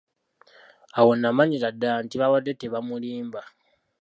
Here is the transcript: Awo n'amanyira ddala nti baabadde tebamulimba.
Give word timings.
Awo 0.99 1.11
n'amanyira 1.15 1.67
ddala 1.75 1.99
nti 2.03 2.15
baabadde 2.21 2.53
tebamulimba. 2.61 3.41